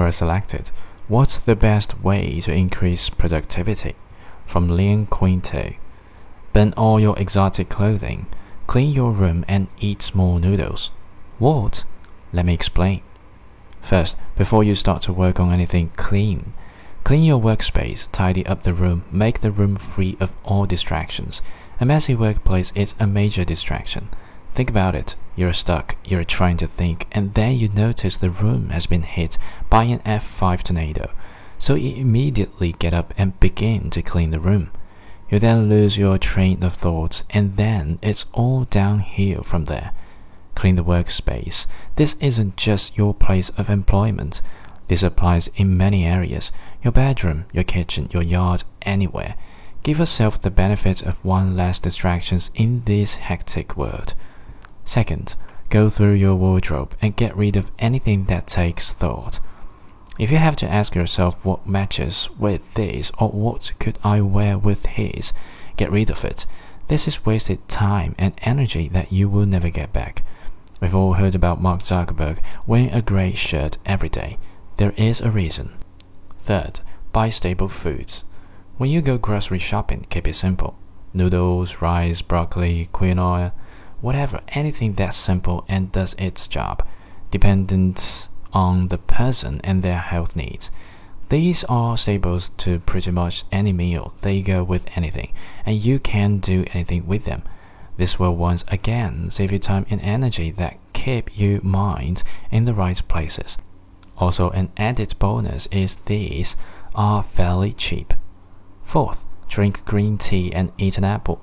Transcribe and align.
Quora 0.00 0.14
selected, 0.14 0.70
What's 1.08 1.44
the 1.44 1.54
best 1.54 2.00
way 2.02 2.40
to 2.40 2.54
increase 2.54 3.10
productivity? 3.10 3.96
From 4.46 4.70
Leon 4.70 5.08
Quinto. 5.08 5.74
Burn 6.54 6.72
all 6.74 6.98
your 6.98 7.18
exotic 7.18 7.68
clothing, 7.68 8.24
clean 8.66 8.94
your 8.94 9.12
room, 9.12 9.44
and 9.46 9.68
eat 9.78 10.00
small 10.00 10.38
noodles. 10.38 10.90
What? 11.38 11.84
Let 12.32 12.46
me 12.46 12.54
explain. 12.54 13.02
First, 13.82 14.16
before 14.36 14.64
you 14.64 14.74
start 14.74 15.02
to 15.02 15.12
work 15.12 15.38
on 15.38 15.52
anything, 15.52 15.90
clean. 15.96 16.54
Clean 17.04 17.22
your 17.22 17.38
workspace, 17.38 18.08
tidy 18.10 18.46
up 18.46 18.62
the 18.62 18.72
room, 18.72 19.04
make 19.12 19.40
the 19.40 19.52
room 19.52 19.76
free 19.76 20.16
of 20.18 20.32
all 20.44 20.64
distractions. 20.64 21.42
A 21.78 21.84
messy 21.84 22.14
workplace 22.14 22.72
is 22.74 22.94
a 22.98 23.06
major 23.06 23.44
distraction. 23.44 24.08
Think 24.50 24.70
about 24.70 24.94
it. 24.94 25.14
You're 25.40 25.54
stuck, 25.54 25.96
you're 26.04 26.22
trying 26.22 26.58
to 26.58 26.66
think, 26.66 27.06
and 27.12 27.32
then 27.32 27.56
you 27.56 27.70
notice 27.70 28.18
the 28.18 28.28
room 28.28 28.68
has 28.68 28.84
been 28.84 29.04
hit 29.04 29.38
by 29.70 29.84
an 29.84 30.00
F5 30.00 30.62
tornado. 30.62 31.12
So 31.58 31.76
you 31.76 31.96
immediately 31.96 32.72
get 32.72 32.92
up 32.92 33.14
and 33.16 33.40
begin 33.40 33.88
to 33.92 34.02
clean 34.02 34.32
the 34.32 34.38
room. 34.38 34.70
You 35.30 35.38
then 35.38 35.70
lose 35.70 35.96
your 35.96 36.18
train 36.18 36.62
of 36.62 36.74
thoughts, 36.74 37.24
and 37.30 37.56
then 37.56 37.98
it's 38.02 38.26
all 38.34 38.64
downhill 38.64 39.42
from 39.42 39.64
there. 39.64 39.92
Clean 40.54 40.76
the 40.76 40.84
workspace. 40.84 41.66
This 41.96 42.16
isn't 42.20 42.58
just 42.58 42.98
your 42.98 43.14
place 43.14 43.48
of 43.56 43.70
employment. 43.70 44.42
This 44.88 45.02
applies 45.02 45.48
in 45.56 45.74
many 45.74 46.04
areas 46.04 46.52
your 46.84 46.92
bedroom, 46.92 47.46
your 47.50 47.64
kitchen, 47.64 48.10
your 48.12 48.22
yard, 48.22 48.64
anywhere. 48.82 49.36
Give 49.84 50.00
yourself 50.00 50.38
the 50.38 50.50
benefit 50.50 51.00
of 51.00 51.24
one 51.24 51.56
less 51.56 51.78
distractions 51.80 52.50
in 52.54 52.82
this 52.84 53.14
hectic 53.14 53.74
world. 53.74 54.12
Second, 54.90 55.36
go 55.68 55.88
through 55.88 56.14
your 56.14 56.34
wardrobe 56.34 56.96
and 57.00 57.14
get 57.14 57.36
rid 57.36 57.54
of 57.54 57.70
anything 57.78 58.24
that 58.24 58.48
takes 58.48 58.92
thought. 58.92 59.38
If 60.18 60.32
you 60.32 60.38
have 60.38 60.56
to 60.56 60.68
ask 60.68 60.96
yourself 60.96 61.44
what 61.44 61.64
matches 61.64 62.28
with 62.40 62.74
this 62.74 63.12
or 63.16 63.28
what 63.28 63.70
could 63.78 64.00
I 64.02 64.20
wear 64.20 64.58
with 64.58 64.86
his, 64.86 65.32
get 65.76 65.92
rid 65.92 66.10
of 66.10 66.24
it. 66.24 66.44
This 66.88 67.06
is 67.06 67.24
wasted 67.24 67.68
time 67.68 68.16
and 68.18 68.34
energy 68.38 68.88
that 68.88 69.12
you 69.12 69.28
will 69.28 69.46
never 69.46 69.70
get 69.70 69.92
back. 69.92 70.24
We've 70.80 70.92
all 70.92 71.12
heard 71.12 71.36
about 71.36 71.62
Mark 71.62 71.82
Zuckerberg 71.84 72.38
wearing 72.66 72.90
a 72.90 73.00
grey 73.00 73.34
shirt 73.34 73.78
every 73.86 74.08
day. 74.08 74.38
There 74.76 74.94
is 74.96 75.20
a 75.20 75.30
reason. 75.30 75.70
Third, 76.40 76.80
buy 77.12 77.30
stable 77.30 77.68
foods. 77.68 78.24
When 78.76 78.90
you 78.90 79.02
go 79.02 79.18
grocery 79.18 79.60
shopping, 79.60 80.06
keep 80.10 80.26
it 80.26 80.34
simple. 80.34 80.76
Noodles, 81.14 81.80
rice, 81.80 82.22
broccoli, 82.22 82.88
quinoa, 82.92 83.52
whatever, 84.00 84.40
anything 84.48 84.94
that's 84.94 85.16
simple 85.16 85.64
and 85.68 85.92
does 85.92 86.14
its 86.18 86.48
job, 86.48 86.86
dependent 87.30 88.28
on 88.52 88.88
the 88.88 88.98
person 88.98 89.60
and 89.62 89.82
their 89.82 89.98
health 89.98 90.34
needs. 90.34 90.70
These 91.28 91.62
are 91.64 91.96
staples 91.96 92.48
to 92.58 92.80
pretty 92.80 93.12
much 93.12 93.44
any 93.52 93.72
meal. 93.72 94.14
They 94.22 94.42
go 94.42 94.64
with 94.64 94.86
anything, 94.96 95.32
and 95.64 95.76
you 95.76 96.00
can 96.00 96.38
do 96.38 96.64
anything 96.72 97.06
with 97.06 97.24
them. 97.24 97.44
This 97.96 98.18
will 98.18 98.34
once 98.34 98.64
again 98.68 99.30
save 99.30 99.52
you 99.52 99.58
time 99.58 99.86
and 99.90 100.00
energy 100.00 100.50
that 100.52 100.78
keep 100.92 101.38
your 101.38 101.62
mind 101.62 102.24
in 102.50 102.64
the 102.64 102.74
right 102.74 103.00
places. 103.06 103.58
Also, 104.16 104.50
an 104.50 104.72
added 104.76 105.14
bonus 105.18 105.66
is 105.66 105.94
these 105.94 106.56
are 106.94 107.22
fairly 107.22 107.72
cheap. 107.72 108.12
Fourth, 108.84 109.24
drink 109.48 109.84
green 109.84 110.18
tea 110.18 110.52
and 110.52 110.72
eat 110.78 110.98
an 110.98 111.04
apple. 111.04 111.40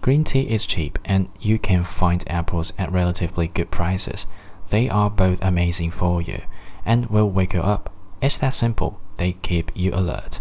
Green 0.00 0.24
tea 0.24 0.42
is 0.42 0.66
cheap 0.66 0.98
and 1.04 1.30
you 1.40 1.58
can 1.58 1.84
find 1.84 2.24
apples 2.26 2.72
at 2.78 2.92
relatively 2.92 3.48
good 3.48 3.70
prices. 3.70 4.26
They 4.70 4.88
are 4.88 5.10
both 5.10 5.42
amazing 5.42 5.90
for 5.90 6.22
you 6.22 6.42
and 6.84 7.06
will 7.10 7.30
wake 7.30 7.52
you 7.52 7.60
up. 7.60 7.92
It's 8.22 8.38
that 8.38 8.54
simple. 8.54 9.00
They 9.18 9.32
keep 9.32 9.70
you 9.74 9.92
alert. 9.92 10.40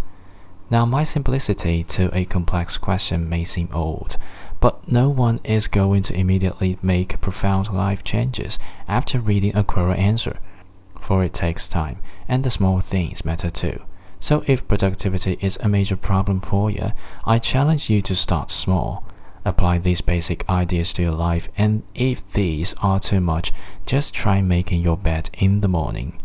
Now, 0.71 0.85
my 0.85 1.03
simplicity 1.03 1.83
to 1.85 2.15
a 2.15 2.25
complex 2.25 2.77
question 2.77 3.27
may 3.27 3.43
seem 3.43 3.69
old, 3.73 4.17
but 4.59 4.87
no 4.87 5.09
one 5.09 5.41
is 5.43 5.67
going 5.67 6.03
to 6.03 6.17
immediately 6.17 6.77
make 6.81 7.19
profound 7.21 7.73
life 7.73 8.03
changes 8.03 8.59
after 8.87 9.19
reading 9.19 9.55
a 9.55 9.63
Quora 9.63 9.97
answer, 9.97 10.37
for 11.01 11.23
it 11.23 11.33
takes 11.33 11.67
time, 11.67 11.99
and 12.27 12.43
the 12.43 12.51
small 12.51 12.81
things 12.81 13.25
matter 13.25 13.49
too. 13.49 13.81
So, 14.19 14.43
if 14.45 14.67
productivity 14.67 15.39
is 15.41 15.57
a 15.57 15.69
major 15.69 15.95
problem 15.95 16.39
for 16.39 16.69
you, 16.69 16.91
I 17.25 17.39
challenge 17.39 17.89
you 17.89 18.01
to 18.03 18.15
start 18.15 18.51
small. 18.51 19.03
Apply 19.45 19.77
these 19.77 20.01
basic 20.01 20.47
ideas 20.49 20.93
to 20.93 21.01
your 21.01 21.13
life, 21.13 21.49
and 21.57 21.83
if 21.95 22.29
these 22.33 22.73
are 22.81 22.99
too 22.99 23.19
much, 23.19 23.53
just 23.85 24.13
try 24.13 24.41
making 24.41 24.81
your 24.81 24.97
bed 24.97 25.29
in 25.33 25.61
the 25.61 25.67
morning. 25.67 26.19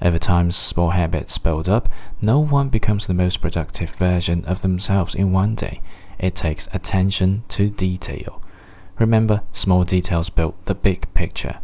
Over 0.00 0.18
time, 0.18 0.50
small 0.50 0.90
habits 0.90 1.38
build 1.38 1.68
up. 1.68 1.88
No 2.20 2.38
one 2.38 2.68
becomes 2.68 3.06
the 3.06 3.14
most 3.14 3.40
productive 3.40 3.90
version 3.90 4.44
of 4.44 4.62
themselves 4.62 5.14
in 5.14 5.32
one 5.32 5.54
day. 5.54 5.80
It 6.18 6.34
takes 6.34 6.68
attention 6.72 7.44
to 7.48 7.70
detail. 7.70 8.42
Remember, 8.98 9.42
small 9.52 9.84
details 9.84 10.30
build 10.30 10.54
the 10.64 10.74
big 10.74 11.12
picture. 11.14 11.58